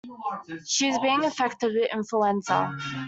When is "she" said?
0.65-0.87